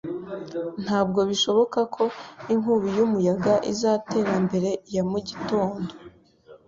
[0.83, 2.03] Ntabwo bishoboka ko
[2.53, 5.91] inkubi y'umuyaga izatera mbere ya mu gitondo.